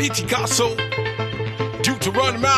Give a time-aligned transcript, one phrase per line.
[0.00, 0.74] La Viticasso,
[1.82, 2.48] Deuteronomy.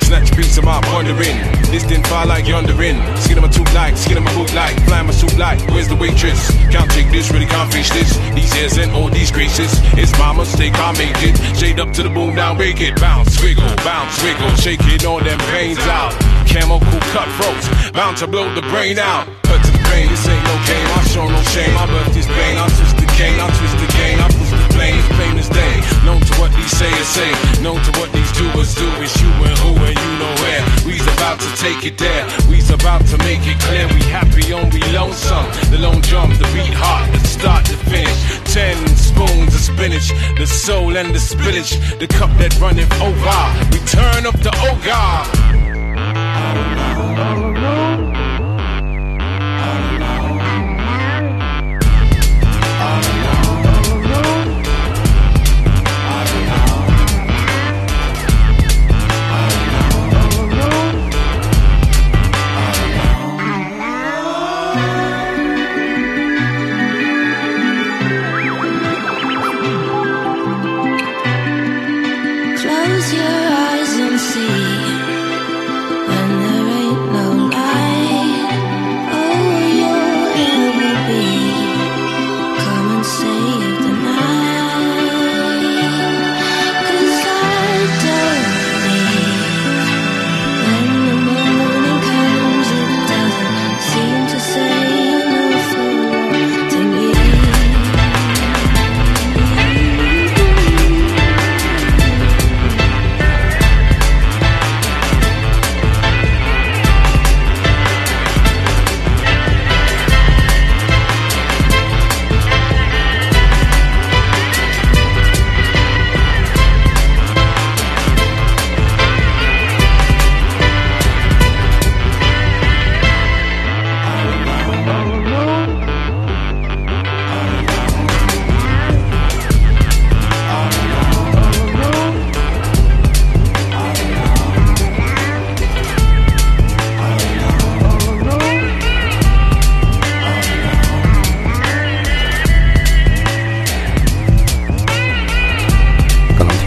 [0.00, 1.36] Snatch a piece of my pondering.
[1.70, 2.96] This didn't fall like yondering.
[3.18, 5.60] Skin of my tooth like, skin of my boot like, fly my suit like.
[5.68, 6.50] Where's the waitress?
[6.72, 8.16] Can't take this, really can't face this.
[8.34, 9.70] These hairs and all these graces.
[10.00, 11.36] It's my mistake, I made it.
[11.58, 12.98] Shade up to the boom, now make it.
[12.98, 14.48] Bounce, wiggle, bounce, wiggle.
[14.56, 16.16] Shaking all them veins out.
[16.48, 19.28] Chemical cutthroats, bound to blow the brain out.
[19.44, 20.88] Cut to the brain, this ain't no game.
[20.96, 21.76] I show no shame.
[21.76, 22.56] I birth this pain.
[22.56, 24.18] I twist the cane, I twist the game.
[24.18, 24.39] I
[24.80, 25.76] plane, plain as day.
[26.04, 28.88] Known to what these sayers say, known to what these doers do.
[29.04, 30.62] It's you and who and you know where.
[30.86, 32.24] We's about to take it there.
[32.48, 33.86] We's about to make it clear.
[33.88, 35.46] We happy on we lonesome.
[35.70, 38.20] The lone drum, the beat hot, the start to finish.
[38.56, 40.08] Ten spoons of spinach,
[40.40, 43.40] the soul and the spinach, the cup that runneth over.
[43.72, 44.76] We turn up the oh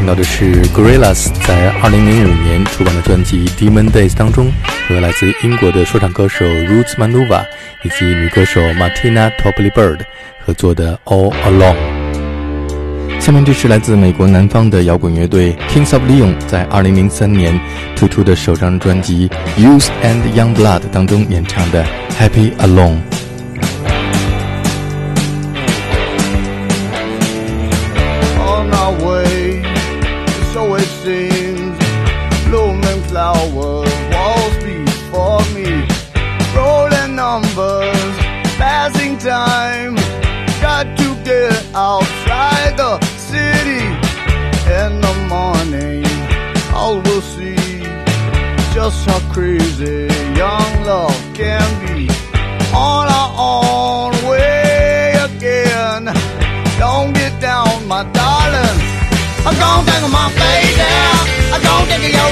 [0.04, 4.52] 听到的是 Gorillaz 在二零零五年出版的专辑《Demon Days》当中，
[4.86, 7.46] 和来自英国的说唱歌手 Roots Manuva
[7.84, 10.00] 以及女歌手 Martina Topley Bird
[10.46, 11.76] 合作的《All Along》。
[13.22, 17.58] 下面这是来自美国南方的摇滚乐队 Kings of Leon 在二零零三年
[17.96, 21.86] 推出的首张专辑《Youth and Young Blood》当中演唱的
[22.20, 22.98] 《Happy Alone》。
[48.94, 52.10] Just how crazy young love can be.
[52.74, 56.06] On our own way again.
[56.78, 58.78] Don't get down, my darling.
[59.46, 60.92] I'm gonna take my baby.
[61.54, 62.32] I'm gonna take your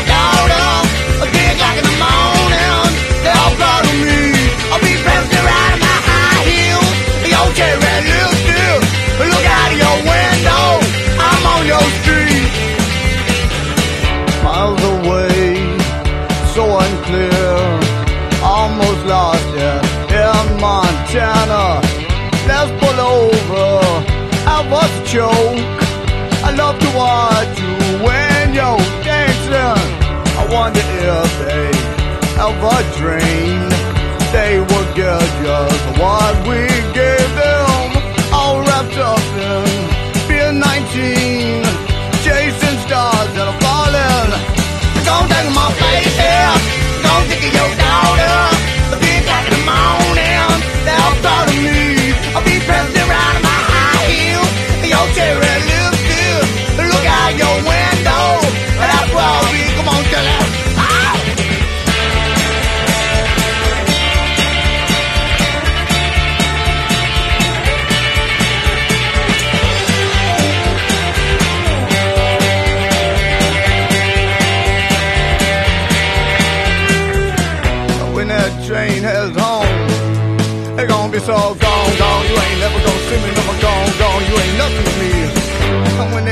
[25.12, 25.60] joke.
[26.48, 27.76] I love to watch you
[28.08, 29.84] when you're dancing.
[30.40, 31.68] I wonder if they
[32.40, 33.72] ever dream
[34.32, 36.31] they were get just one.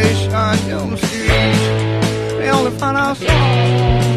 [0.10, 2.40] fish on Elm Street.
[2.40, 4.09] We only find ourselves.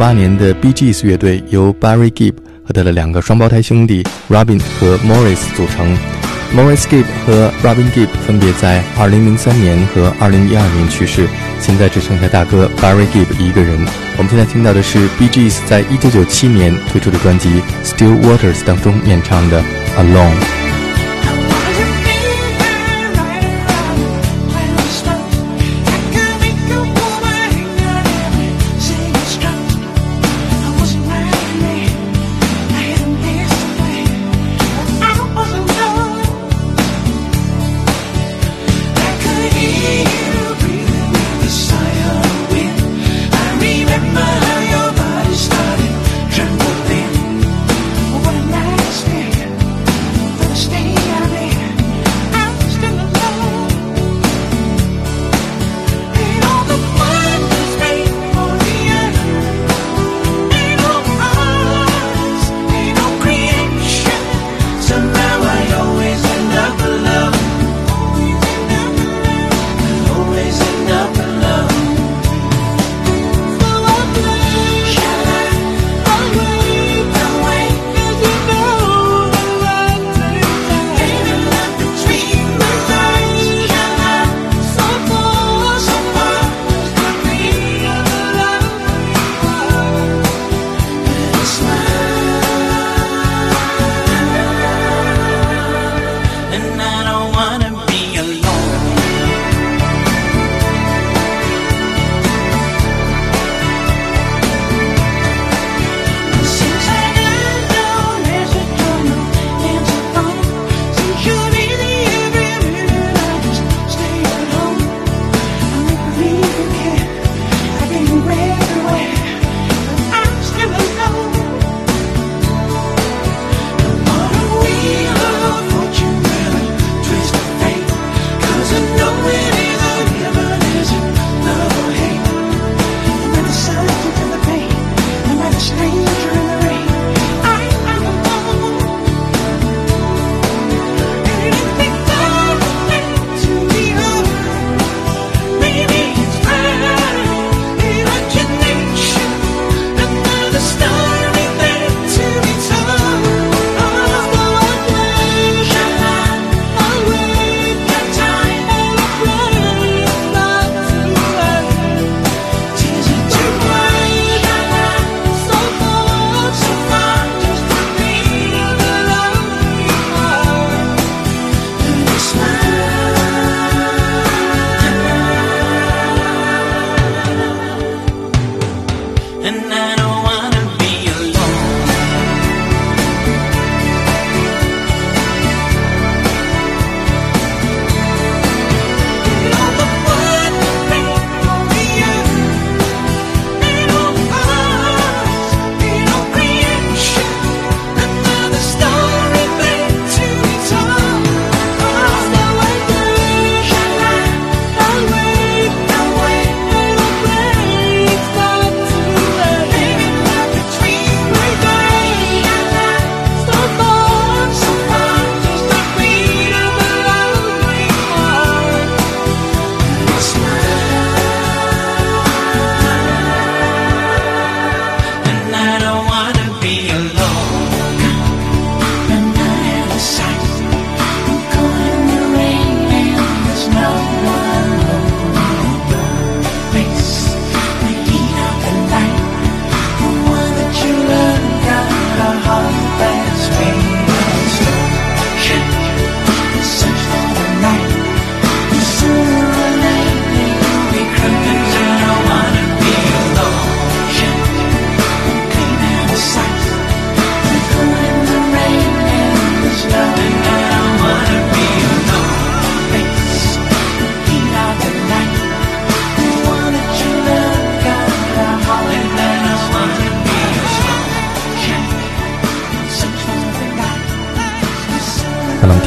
[0.00, 2.32] 八年的 BGS 乐队由 Barry Gibb
[2.64, 5.94] 和他的两个双胞胎兄弟 Robin 和 Morris 组成。
[6.56, 11.28] Morris Gibb 和 Robin Gibb 分别在2003年和2012年去世，
[11.60, 13.78] 现在只剩下大哥 Barry Gibb 一个人。
[14.16, 17.50] 我们现在听到的是 BGS 在1997年推出的专辑
[17.84, 19.60] 《Still Waters》当中演唱的
[19.98, 20.32] 《Alone》。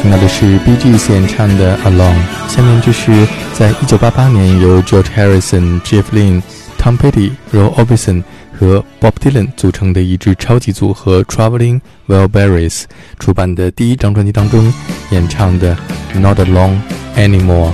[0.04, 2.14] 听到的是 B G 演唱的《Alone》，
[2.54, 6.42] 下面就是在1988年由 George Harrison、Jeff Lynne、
[6.78, 12.82] Tom Petty、Roy Orbison 和 Bob Dylan 组成的一支超级组合 Traveling Will Barrys
[13.18, 14.70] 出版的第一张专辑当中
[15.08, 15.74] 演唱的
[16.18, 16.80] 《Not Alone
[17.16, 17.72] Anymore》。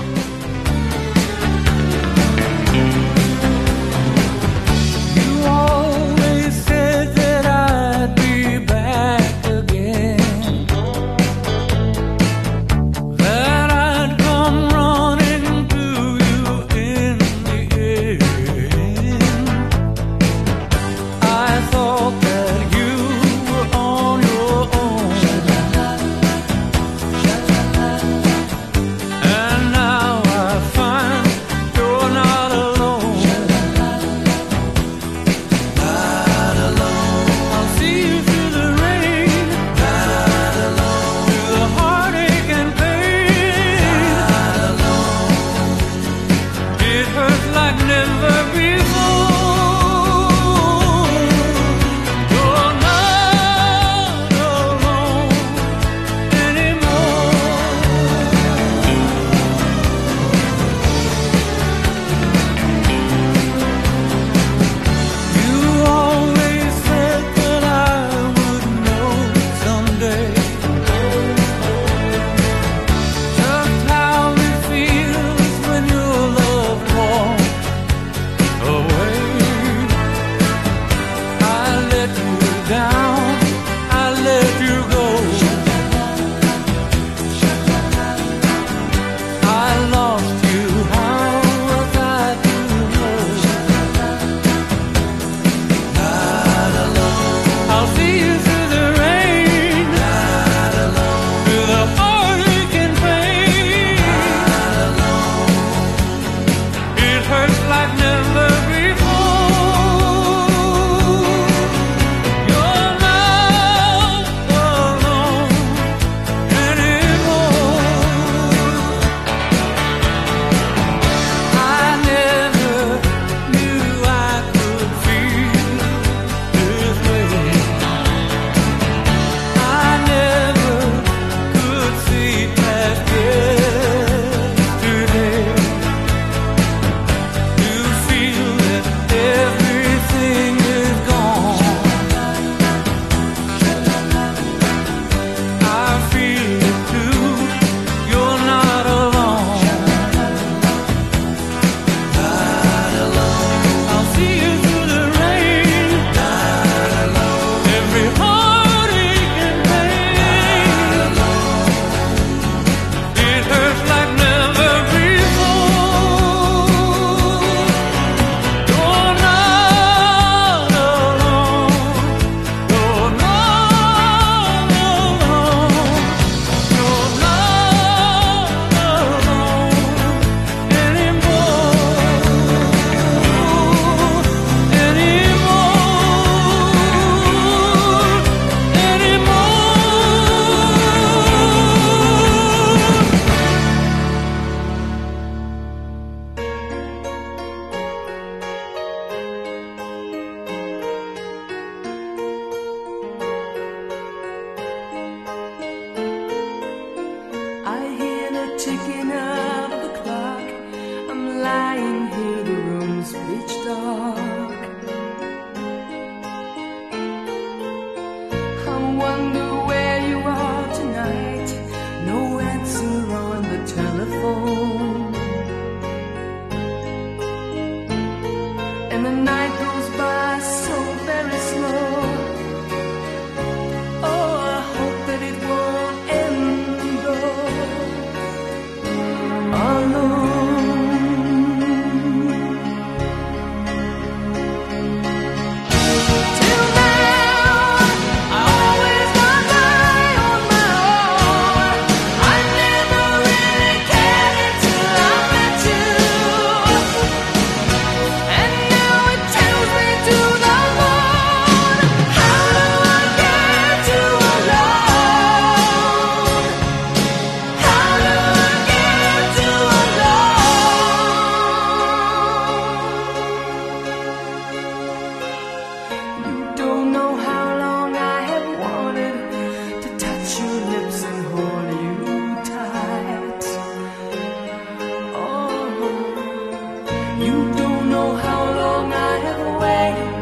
[287.27, 290.15] You don't know how long I have waited,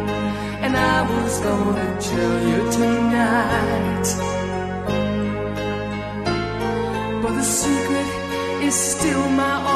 [0.64, 4.06] and I was gonna tell you tonight.
[7.22, 8.08] But the secret
[8.66, 9.67] is still my own,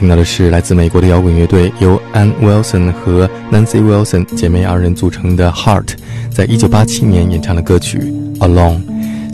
[0.00, 5.88] 听到的是来自美国的摇滚乐队，由 Ann Wilson 和 Nancy Wilson 姐妹二人组成的 Heart，
[6.30, 7.98] 在一九八七年演唱的歌曲
[8.38, 8.80] 《Alone》。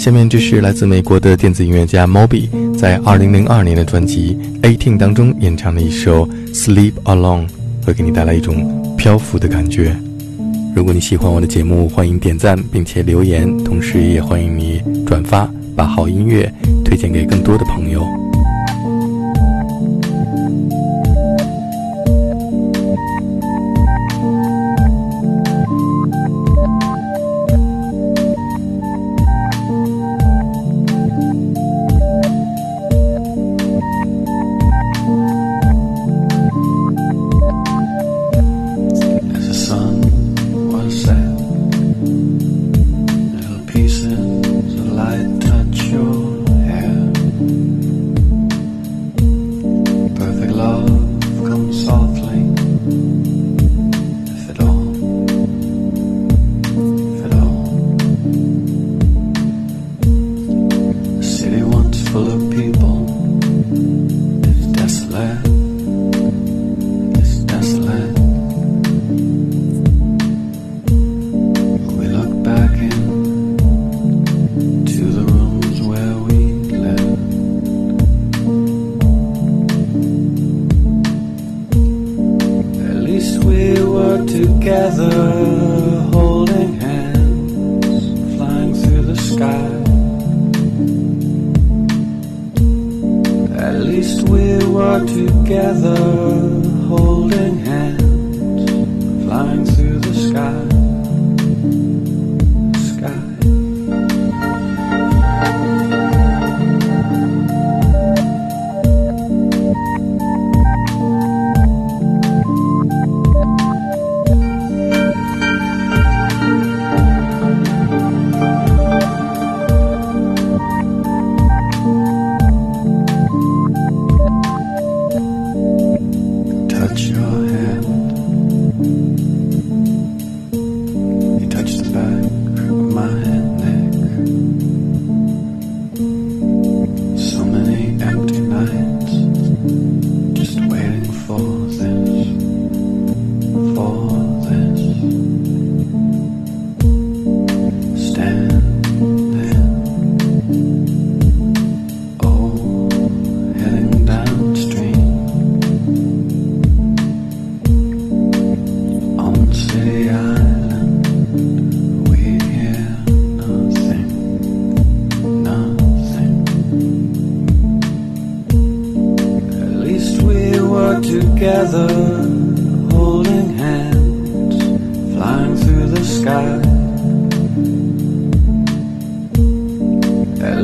[0.00, 7.46] 下面这是来自美国的电子音乐家 Moby 在二零零二年的专辑《Eighteen》当中演唱的一首《Sleep Alone》，
[7.86, 9.96] 会给你带来一种漂浮的感觉。
[10.74, 16.52] 如果你喜欢我的节目，欢迎点赞并且留言，同时也欢迎你转发，把好音乐
[16.84, 18.04] 推荐给更多的朋友。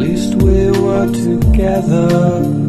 [0.02, 2.61] Least we were together,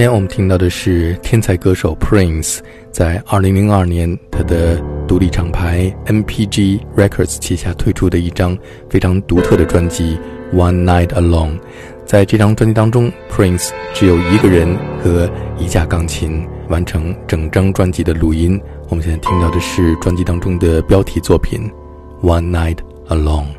[0.00, 2.60] 面我们听到的是天才歌手 Prince
[2.90, 8.56] 在2002年他的独立厂牌 MPG Records 旗下推出的一张
[8.88, 10.16] 非常独特的专辑
[10.56, 11.58] 《One Night Alone》。
[12.06, 18.58] 在这张专辑当中，Prince 只有一个人和一架钢琴完成整张专辑的录音。
[18.88, 21.70] 我们现在听到的是专辑当中的标题作品
[22.26, 22.78] 《One Night
[23.10, 23.54] Alone》。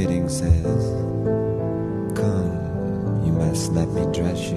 [0.00, 0.84] Bidding says,
[2.16, 4.56] Come, you must let me dress you.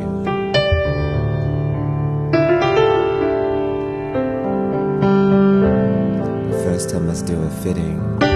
[6.63, 8.32] First, I must do a fitting.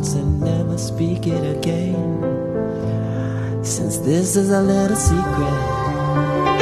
[0.00, 1.92] Once and never speak it again.
[3.62, 6.59] Since this is a little secret,